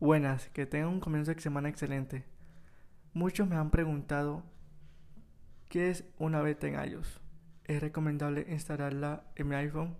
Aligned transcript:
Buenas, 0.00 0.48
que 0.50 0.64
tengan 0.64 0.90
un 0.90 1.00
comienzo 1.00 1.34
de 1.34 1.40
semana 1.40 1.68
excelente. 1.68 2.24
Muchos 3.14 3.48
me 3.48 3.56
han 3.56 3.72
preguntado 3.72 4.44
qué 5.68 5.90
es 5.90 6.04
una 6.18 6.40
beta 6.40 6.68
en 6.68 6.74
iOS. 6.92 7.20
Es 7.64 7.80
recomendable 7.80 8.46
instalarla 8.48 9.24
en 9.34 9.48
mi 9.48 9.56
iPhone. 9.56 9.96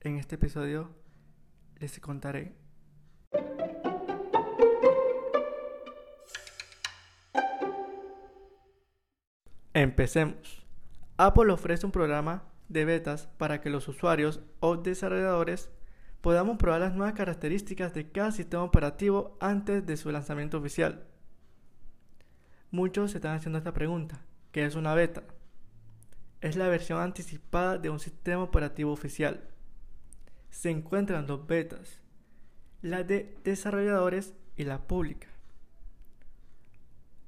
En 0.00 0.16
este 0.16 0.36
episodio 0.36 0.88
les 1.80 2.00
contaré. 2.00 2.54
Empecemos. 9.74 10.66
Apple 11.18 11.52
ofrece 11.52 11.84
un 11.84 11.92
programa 11.92 12.44
de 12.70 12.86
betas 12.86 13.26
para 13.36 13.60
que 13.60 13.68
los 13.68 13.86
usuarios 13.86 14.40
o 14.60 14.78
desarrolladores 14.78 15.70
podamos 16.22 16.56
probar 16.56 16.80
las 16.80 16.94
nuevas 16.94 17.14
características 17.14 17.92
de 17.92 18.10
cada 18.10 18.30
sistema 18.30 18.62
operativo 18.62 19.36
antes 19.40 19.84
de 19.84 19.96
su 19.96 20.10
lanzamiento 20.10 20.56
oficial. 20.56 21.04
Muchos 22.70 23.10
se 23.10 23.18
están 23.18 23.36
haciendo 23.36 23.58
esta 23.58 23.74
pregunta, 23.74 24.22
¿qué 24.52 24.64
es 24.64 24.76
una 24.76 24.94
beta? 24.94 25.24
Es 26.40 26.56
la 26.56 26.68
versión 26.68 27.00
anticipada 27.00 27.76
de 27.76 27.90
un 27.90 27.98
sistema 27.98 28.44
operativo 28.44 28.92
oficial. 28.92 29.48
Se 30.50 30.70
encuentran 30.70 31.26
dos 31.26 31.46
betas, 31.46 32.00
la 32.82 33.02
de 33.02 33.36
desarrolladores 33.42 34.32
y 34.56 34.64
la 34.64 34.86
pública. 34.86 35.26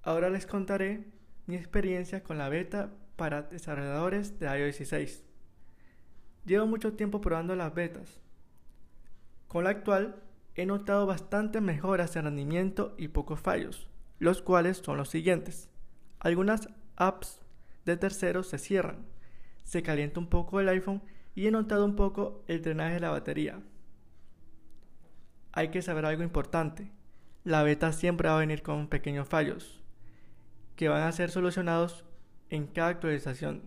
Ahora 0.03 0.31
les 0.31 0.47
contaré 0.47 1.05
mi 1.47 1.57
experiencia 1.57 2.23
con 2.23 2.39
la 2.39 2.49
beta 2.49 2.93
para 3.17 3.43
desarrolladores 3.43 4.39
de 4.39 4.47
iOS 4.47 4.79
16. 4.79 5.25
Llevo 6.45 6.67
mucho 6.67 6.93
tiempo 6.93 7.21
probando 7.21 7.57
las 7.57 7.75
betas 7.75 8.24
con 9.55 9.63
la 9.63 9.71
actual 9.71 10.17
he 10.57 10.67
notado 10.67 11.07
bastantes 11.07 11.63
mejoras 11.63 12.17
en 12.17 12.25
rendimiento 12.25 12.93
y 12.99 13.07
pocos 13.07 13.39
fallos, 13.39 13.89
los 14.19 14.43
cuales 14.43 14.79
son 14.79 14.97
los 14.97 15.11
siguientes. 15.11 15.71
Algunas 16.19 16.71
apps 16.97 17.41
de 17.85 17.97
terceros 17.97 18.49
se 18.49 18.59
cierran, 18.59 19.07
se 19.63 19.85
calienta 19.85 20.19
un 20.19 20.27
poco 20.27 20.59
el 20.59 20.69
iPhone 20.69 21.05
y 21.37 21.47
he 21.47 21.53
notado 21.53 21.85
un 21.85 21.95
poco 21.95 22.43
el 22.49 22.63
drenaje 22.63 22.95
de 22.95 23.01
la 23.01 23.11
batería. 23.11 23.61
Hay 25.53 25.69
que 25.69 25.83
saber 25.83 26.05
algo 26.05 26.25
importante. 26.25 26.91
La 27.45 27.63
beta 27.63 27.93
siempre 27.93 28.29
va 28.29 28.35
a 28.35 28.41
venir 28.41 28.61
con 28.61 28.89
pequeños 28.89 29.29
fallos 29.29 29.85
que 30.75 30.89
van 30.89 31.05
a 31.05 31.13
ser 31.13 31.31
solucionados 31.31 32.05
en 32.51 32.67
cada 32.67 32.89
actualización. 32.89 33.63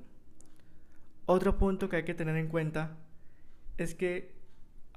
Otro 1.28 1.58
punto 1.58 1.88
que 1.88 1.96
hay 1.96 2.04
que 2.04 2.14
tener 2.14 2.36
en 2.36 2.50
cuenta 2.50 2.98
es 3.78 3.96
que 3.96 4.37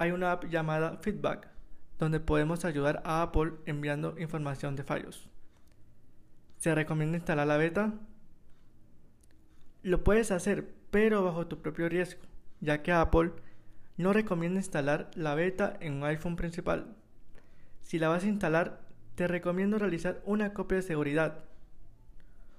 hay 0.00 0.12
una 0.12 0.32
app 0.32 0.46
llamada 0.46 0.96
Feedback, 1.02 1.48
donde 1.98 2.20
podemos 2.20 2.64
ayudar 2.64 3.02
a 3.04 3.20
Apple 3.20 3.52
enviando 3.66 4.18
información 4.18 4.74
de 4.74 4.82
fallos. 4.82 5.28
¿Se 6.56 6.74
recomienda 6.74 7.18
instalar 7.18 7.46
la 7.46 7.58
beta? 7.58 7.92
Lo 9.82 10.02
puedes 10.02 10.30
hacer, 10.30 10.72
pero 10.90 11.22
bajo 11.22 11.48
tu 11.48 11.60
propio 11.60 11.86
riesgo, 11.90 12.22
ya 12.60 12.82
que 12.82 12.92
Apple 12.92 13.32
no 13.98 14.14
recomienda 14.14 14.60
instalar 14.60 15.10
la 15.16 15.34
beta 15.34 15.76
en 15.80 15.96
un 15.96 16.04
iPhone 16.04 16.36
principal. 16.36 16.96
Si 17.82 17.98
la 17.98 18.08
vas 18.08 18.24
a 18.24 18.28
instalar, 18.28 18.80
te 19.16 19.28
recomiendo 19.28 19.78
realizar 19.78 20.22
una 20.24 20.54
copia 20.54 20.76
de 20.76 20.82
seguridad. 20.82 21.44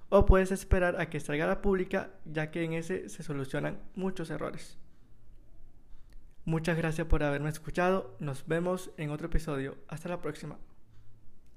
O 0.09 0.27
puedes 0.27 0.51
esperar 0.51 1.01
a 1.01 1.09
que 1.09 1.19
salga 1.19 1.47
la 1.47 1.63
pública, 1.63 2.11
ya 2.23 2.51
que 2.51 2.63
en 2.63 2.73
ese 2.73 3.09
se 3.09 3.23
solucionan 3.23 3.79
muchos 3.95 4.29
errores. 4.29 4.77
Muchas 6.45 6.77
gracias 6.77 7.07
por 7.07 7.23
haberme 7.23 7.49
escuchado. 7.49 8.15
Nos 8.19 8.47
vemos 8.47 8.91
en 8.97 9.11
otro 9.11 9.27
episodio. 9.27 9.77
Hasta 9.87 10.09
la 10.09 10.21
próxima. 10.21 10.57